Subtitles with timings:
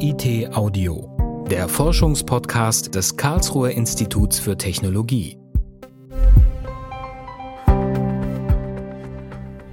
[0.00, 5.36] KIT Audio, der Forschungspodcast des Karlsruher Instituts für Technologie.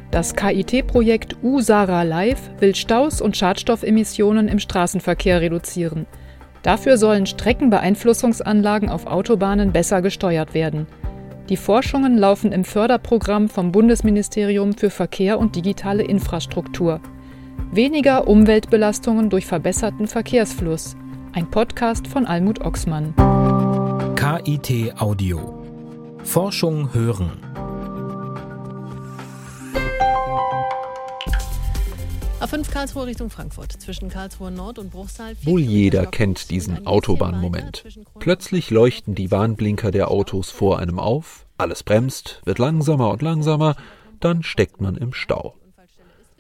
[0.10, 6.08] Das KIT-Projekt USARA Live will Staus und Schadstoffemissionen im Straßenverkehr reduzieren.
[6.64, 10.88] Dafür sollen Streckenbeeinflussungsanlagen auf Autobahnen besser gesteuert werden.
[11.50, 17.00] Die Forschungen laufen im Förderprogramm vom Bundesministerium für Verkehr und digitale Infrastruktur.
[17.76, 20.96] Weniger Umweltbelastungen durch verbesserten Verkehrsfluss.
[21.34, 23.14] Ein Podcast von Almut Oxmann.
[24.16, 25.62] KIT Audio.
[26.24, 27.32] Forschung hören.
[32.40, 33.74] A5 Karlsruhe Richtung Frankfurt.
[33.74, 35.36] Zwischen Karlsruhe Nord und Bruchsal.
[35.44, 37.84] Wohl jeder kennt diesen Autobahnmoment.
[38.20, 43.76] Plötzlich leuchten die Warnblinker der Autos vor einem auf, alles bremst, wird langsamer und langsamer,
[44.22, 45.56] dann steckt man im Stau.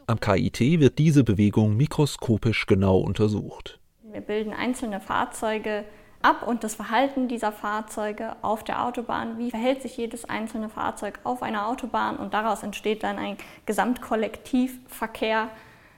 [0.07, 3.79] Am KIT wird diese Bewegung mikroskopisch genau untersucht.
[4.03, 5.83] Wir bilden einzelne Fahrzeuge
[6.21, 9.39] ab und das Verhalten dieser Fahrzeuge auf der Autobahn.
[9.39, 12.17] Wie verhält sich jedes einzelne Fahrzeug auf einer Autobahn?
[12.17, 15.49] Und daraus entsteht dann ein Gesamtkollektivverkehr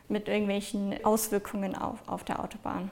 [0.08, 2.90] mit irgendwelchen Auswirkungen auf, auf der Autobahn.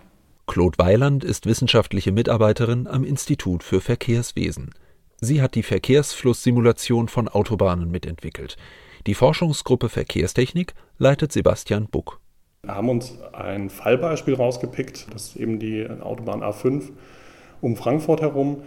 [0.47, 4.73] Claude Weiland ist wissenschaftliche Mitarbeiterin am Institut für Verkehrswesen.
[5.21, 8.57] Sie hat die Verkehrsflusssimulation von Autobahnen mitentwickelt.
[9.07, 12.19] Die Forschungsgruppe Verkehrstechnik leitet Sebastian Buck.
[12.63, 16.85] Wir haben uns ein Fallbeispiel rausgepickt, das ist eben die Autobahn A5
[17.61, 18.63] um Frankfurt herum.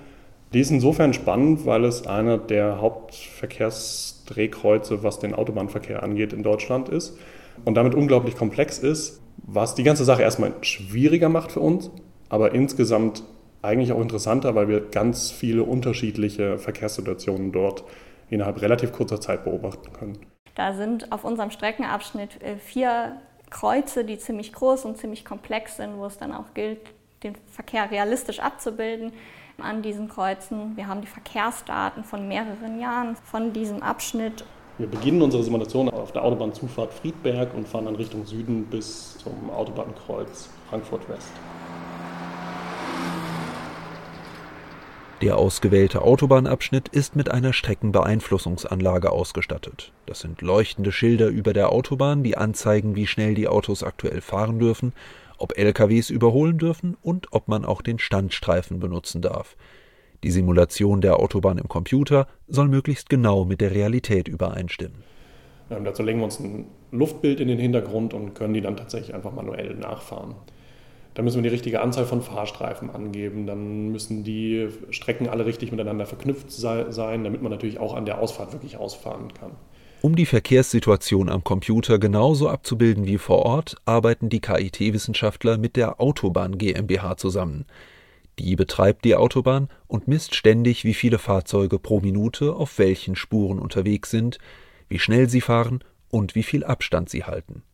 [0.53, 6.89] Die ist insofern spannend, weil es einer der Hauptverkehrsdrehkreuze, was den Autobahnverkehr angeht, in Deutschland
[6.89, 7.19] ist
[7.65, 11.91] und damit unglaublich komplex ist, was die ganze Sache erstmal schwieriger macht für uns,
[12.29, 13.25] aber insgesamt
[13.61, 17.83] eigentlich auch interessanter, weil wir ganz viele unterschiedliche Verkehrssituationen dort
[18.31, 20.19] innerhalb relativ kurzer Zeit beobachten können.
[20.55, 23.17] Da sind auf unserem Streckenabschnitt äh, vier
[23.51, 26.81] Kreuze, die ziemlich groß und ziemlich komplex sind, wo es dann auch gilt,
[27.23, 29.13] den Verkehr realistisch abzubilden
[29.61, 30.77] an diesen Kreuzen.
[30.77, 34.45] Wir haben die Verkehrsdaten von mehreren Jahren von diesem Abschnitt.
[34.79, 39.51] Wir beginnen unsere Simulation auf der Autobahnzufahrt Friedberg und fahren dann Richtung Süden bis zum
[39.51, 41.33] Autobahnkreuz Frankfurt West.
[45.21, 49.93] Der ausgewählte Autobahnabschnitt ist mit einer Streckenbeeinflussungsanlage ausgestattet.
[50.07, 54.61] Das sind leuchtende Schilder über der Autobahn, die anzeigen, wie schnell die Autos aktuell fahren
[54.61, 54.93] dürfen,
[55.37, 59.57] ob LKWs überholen dürfen und ob man auch den Standstreifen benutzen darf.
[60.23, 65.03] Die Simulation der Autobahn im Computer soll möglichst genau mit der Realität übereinstimmen.
[65.71, 69.17] Ähm, dazu legen wir uns ein Luftbild in den Hintergrund und können die dann tatsächlich
[69.17, 70.37] einfach manuell nachfahren.
[71.19, 73.45] Dann müssen wir die richtige Anzahl von Fahrstreifen angeben.
[73.49, 78.21] Dann müssen die Strecken alle richtig miteinander verknüpft sein, damit man natürlich auch an der
[78.21, 79.51] Ausfahrt wirklich ausfahren kann.
[80.01, 86.01] Um die Verkehrssituation am Computer genauso abzubilden wie vor Ort, arbeiten die KIT-Wissenschaftler mit der
[86.01, 87.65] Autobahn GmbH zusammen.
[88.39, 93.59] Die betreibt die Autobahn und misst ständig, wie viele Fahrzeuge pro Minute auf welchen Spuren
[93.59, 94.39] unterwegs sind,
[94.89, 97.65] wie schnell sie fahren und wie viel Abstand sie halten.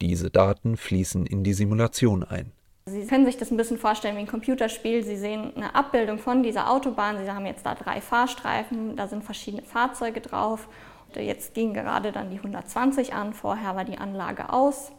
[0.00, 2.52] Diese Daten fließen in die Simulation ein.
[2.86, 5.02] Sie können sich das ein bisschen vorstellen wie ein Computerspiel.
[5.02, 7.16] Sie sehen eine Abbildung von dieser Autobahn.
[7.24, 10.68] Sie haben jetzt da drei Fahrstreifen, da sind verschiedene Fahrzeuge drauf.
[11.16, 14.92] Jetzt ging gerade dann die 120 an, vorher war die Anlage aus.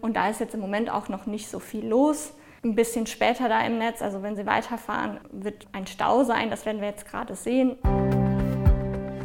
[0.00, 2.34] Und da ist jetzt im Moment auch noch nicht so viel los.
[2.62, 6.50] Ein bisschen später da im Netz, also wenn Sie weiterfahren, wird ein Stau sein.
[6.50, 7.76] Das werden wir jetzt gerade sehen.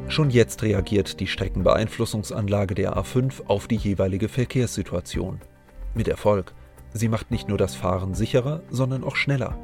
[0.08, 5.40] Schon jetzt reagiert die Streckenbeeinflussungsanlage der A5 auf die jeweilige Verkehrssituation.
[5.94, 6.56] Mit Erfolg.
[6.94, 9.58] Sie macht nicht nur das Fahren sicherer, sondern auch schneller.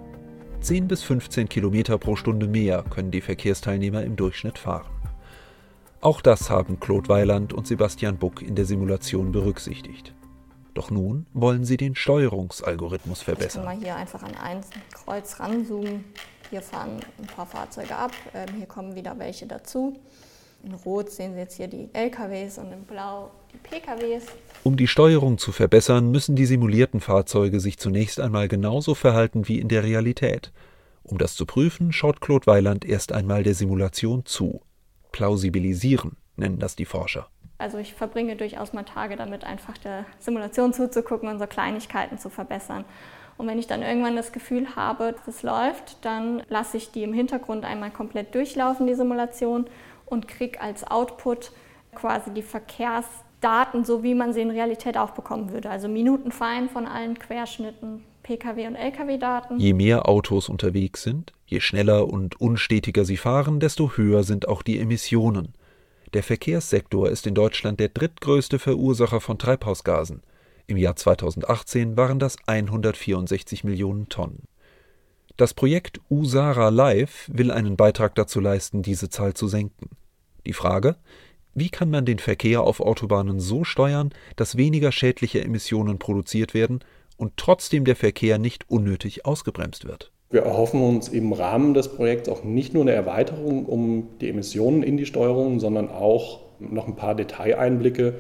[0.62, 4.90] 10 bis 15 Kilometer pro Stunde mehr können die Verkehrsteilnehmer im Durchschnitt fahren.
[6.02, 10.14] Auch das haben Claude Weiland und Sebastian Buck in der Simulation berücksichtigt.
[10.76, 13.64] Doch nun wollen sie den Steuerungsalgorithmus verbessern.
[13.64, 14.62] Ich kann mal hier einfach an ein
[14.94, 16.04] Kreuz ranzoomen.
[16.52, 20.00] Hier fahren ein paar Fahrzeuge ab, ähm, hier kommen wieder welche dazu.
[20.66, 24.26] In Rot sehen Sie jetzt hier die LKWs und in Blau die PKWs.
[24.64, 29.60] Um die Steuerung zu verbessern, müssen die simulierten Fahrzeuge sich zunächst einmal genauso verhalten wie
[29.60, 30.52] in der Realität.
[31.04, 34.62] Um das zu prüfen, schaut Claude Weiland erst einmal der Simulation zu.
[35.12, 37.28] Plausibilisieren nennen das die Forscher.
[37.60, 42.32] Also ich verbringe durchaus mal Tage damit, einfach der Simulation zuzugucken und so Kleinigkeiten zu
[42.32, 42.86] verbessern.
[43.38, 47.04] Und wenn ich dann irgendwann das Gefühl habe, dass es läuft, dann lasse ich die
[47.04, 49.68] im Hintergrund einmal komplett durchlaufen, die Simulation,
[50.06, 51.52] und kriege als Output
[51.94, 55.70] quasi die Verkehrsdaten, so wie man sie in Realität auch bekommen würde.
[55.70, 59.60] Also minutenfein von allen Querschnitten, Pkw- und Lkw-Daten.
[59.60, 64.62] Je mehr Autos unterwegs sind, je schneller und unstetiger sie fahren, desto höher sind auch
[64.62, 65.54] die Emissionen.
[66.14, 70.22] Der Verkehrssektor ist in Deutschland der drittgrößte Verursacher von Treibhausgasen.
[70.68, 74.44] Im Jahr 2018 waren das 164 Millionen Tonnen.
[75.38, 79.90] Das Projekt USARA Live will einen Beitrag dazu leisten, diese Zahl zu senken.
[80.46, 80.96] Die Frage,
[81.54, 86.80] wie kann man den Verkehr auf Autobahnen so steuern, dass weniger schädliche Emissionen produziert werden
[87.18, 90.14] und trotzdem der Verkehr nicht unnötig ausgebremst wird?
[90.30, 94.84] Wir erhoffen uns im Rahmen des Projekts auch nicht nur eine Erweiterung um die Emissionen
[94.84, 98.16] in die Steuerung, sondern auch noch ein paar Detaileinblicke,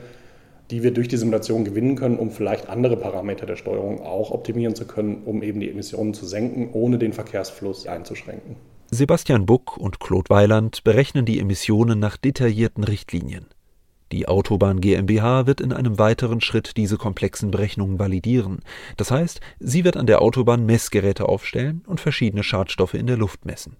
[0.72, 4.76] die wir durch die Simulation gewinnen können, um vielleicht andere Parameter der Steuerung auch optimieren
[4.76, 8.56] zu können, um eben die Emissionen zu senken, ohne den Verkehrsfluss einzuschränken.
[8.92, 13.48] Sebastian Buck und Claude Weiland berechnen die Emissionen nach detaillierten Richtlinien.
[14.12, 18.60] Die Autobahn GmbH wird in einem weiteren Schritt diese komplexen Berechnungen validieren.
[18.98, 23.46] Das heißt, sie wird an der Autobahn Messgeräte aufstellen und verschiedene Schadstoffe in der Luft
[23.46, 23.78] messen.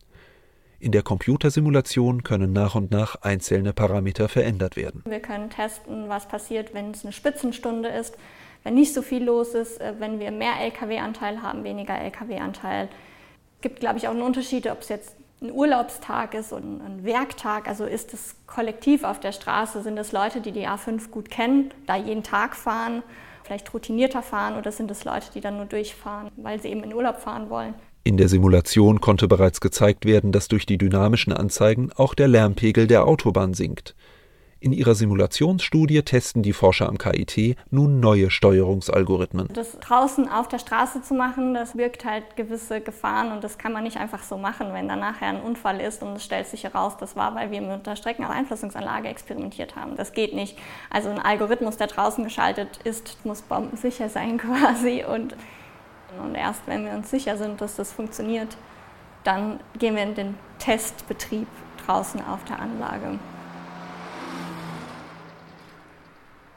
[0.80, 5.04] In der Computersimulation können nach und nach einzelne Parameter verändert werden.
[5.06, 8.18] Wir können testen, was passiert, wenn es eine Spitzenstunde ist,
[8.64, 12.90] wenn nicht so viel los ist, äh, wenn wir mehr Lkw-Anteil haben, weniger Lkw-Anteil.
[13.58, 17.04] Es gibt, glaube ich, auch einen Unterschied, ob es jetzt ein Urlaubstag ist und ein
[17.04, 17.68] Werktag.
[17.68, 21.74] Also ist es kollektiv auf der Straße, sind es Leute, die die A5 gut kennen,
[21.86, 23.04] da jeden Tag fahren,
[23.44, 26.94] vielleicht routinierter fahren oder sind es Leute, die dann nur durchfahren, weil sie eben in
[26.94, 27.76] Urlaub fahren wollen.
[28.08, 32.86] In der Simulation konnte bereits gezeigt werden, dass durch die dynamischen Anzeigen auch der Lärmpegel
[32.86, 33.96] der Autobahn sinkt.
[34.60, 39.50] In ihrer Simulationsstudie testen die Forscher am KIT nun neue Steuerungsalgorithmen.
[39.54, 43.74] Das draußen auf der Straße zu machen, das birgt halt gewisse Gefahren und das kann
[43.74, 46.64] man nicht einfach so machen, wenn dann nachher ein Unfall ist und es stellt sich
[46.64, 49.96] heraus, das war, weil wir mit der Streckeneinflussungsanlage experimentiert haben.
[49.98, 50.60] Das geht nicht.
[50.92, 55.36] Also ein Algorithmus, der draußen geschaltet ist, muss bombensicher sein quasi und
[56.20, 58.58] und erst wenn wir uns sicher sind, dass das funktioniert,
[59.24, 61.48] dann gehen wir in den Testbetrieb
[61.86, 63.20] draußen auf der Anlage.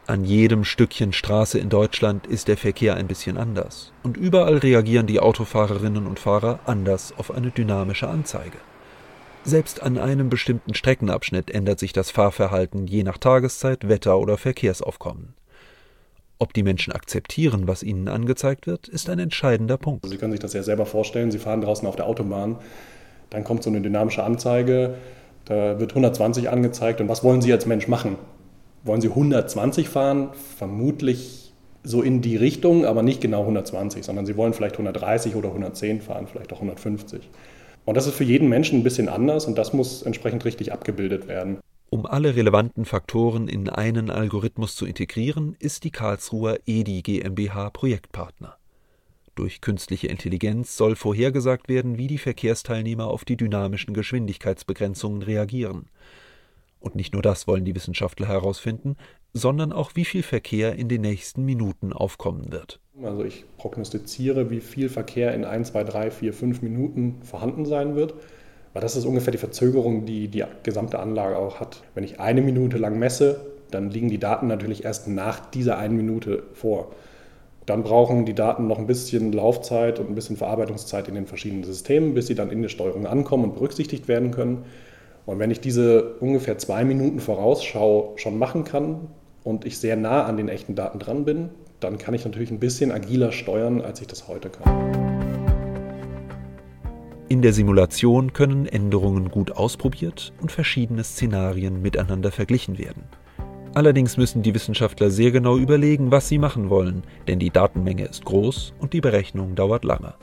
[0.06, 3.92] An jedem Stückchen Straße in Deutschland ist der Verkehr ein bisschen anders.
[4.02, 8.56] Und überall reagieren die Autofahrerinnen und Fahrer anders auf eine dynamische Anzeige.
[9.44, 15.34] Selbst an einem bestimmten Streckenabschnitt ändert sich das Fahrverhalten je nach Tageszeit, Wetter oder Verkehrsaufkommen.
[16.40, 20.06] Ob die Menschen akzeptieren, was ihnen angezeigt wird, ist ein entscheidender Punkt.
[20.06, 21.32] Sie können sich das ja selber vorstellen.
[21.32, 22.56] Sie fahren draußen auf der Autobahn,
[23.30, 24.94] dann kommt so eine dynamische Anzeige,
[25.46, 27.00] da wird 120 angezeigt.
[27.00, 28.16] Und was wollen Sie als Mensch machen?
[28.84, 30.28] Wollen Sie 120 fahren?
[30.56, 31.52] Vermutlich
[31.82, 36.02] so in die Richtung, aber nicht genau 120, sondern Sie wollen vielleicht 130 oder 110
[36.02, 37.28] fahren, vielleicht auch 150.
[37.84, 41.26] Und das ist für jeden Menschen ein bisschen anders und das muss entsprechend richtig abgebildet
[41.26, 41.58] werden.
[41.90, 48.58] Um alle relevanten Faktoren in einen Algorithmus zu integrieren, ist die Karlsruher EDI GmbH Projektpartner.
[49.34, 55.86] Durch künstliche Intelligenz soll vorhergesagt werden, wie die Verkehrsteilnehmer auf die dynamischen Geschwindigkeitsbegrenzungen reagieren.
[56.78, 58.96] Und nicht nur das wollen die Wissenschaftler herausfinden,
[59.32, 62.80] sondern auch, wie viel Verkehr in den nächsten Minuten aufkommen wird.
[63.02, 67.96] Also ich prognostiziere, wie viel Verkehr in 1, 2, 3, 4, 5 Minuten vorhanden sein
[67.96, 68.14] wird
[68.72, 71.82] weil das ist ungefähr die Verzögerung, die die gesamte Anlage auch hat.
[71.94, 75.96] Wenn ich eine Minute lang messe, dann liegen die Daten natürlich erst nach dieser einen
[75.96, 76.92] Minute vor.
[77.66, 81.64] Dann brauchen die Daten noch ein bisschen Laufzeit und ein bisschen Verarbeitungszeit in den verschiedenen
[81.64, 84.64] Systemen, bis sie dann in der Steuerung ankommen und berücksichtigt werden können.
[85.26, 89.08] Und wenn ich diese ungefähr zwei Minuten Vorausschau schon machen kann
[89.44, 91.50] und ich sehr nah an den echten Daten dran bin,
[91.80, 95.07] dann kann ich natürlich ein bisschen agiler steuern, als ich das heute kann.
[97.30, 103.02] In der Simulation können Änderungen gut ausprobiert und verschiedene Szenarien miteinander verglichen werden.
[103.74, 108.24] Allerdings müssen die Wissenschaftler sehr genau überlegen, was sie machen wollen, denn die Datenmenge ist
[108.24, 110.14] groß und die Berechnung dauert lange.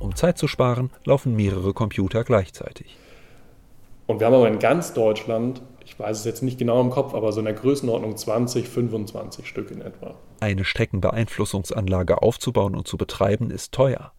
[0.00, 2.96] Um Zeit zu sparen, laufen mehrere Computer gleichzeitig.
[4.06, 7.12] Und wir haben aber in ganz Deutschland, ich weiß es jetzt nicht genau im Kopf,
[7.12, 10.14] aber so in der Größenordnung 20, 25 Stück in etwa.
[10.40, 14.12] Eine Streckenbeeinflussungsanlage aufzubauen und zu betreiben ist teuer.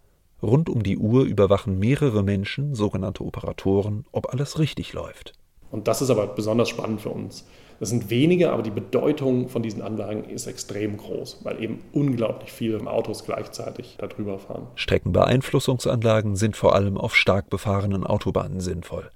[0.46, 5.34] Rund um die Uhr überwachen mehrere Menschen, sogenannte Operatoren, ob alles richtig läuft.
[5.72, 7.46] Und das ist aber besonders spannend für uns.
[7.80, 12.52] Das sind wenige, aber die Bedeutung von diesen Anlagen ist extrem groß, weil eben unglaublich
[12.52, 14.68] viele Autos gleichzeitig darüber fahren.
[14.76, 19.10] Streckenbeeinflussungsanlagen sind vor allem auf stark befahrenen Autobahnen sinnvoll.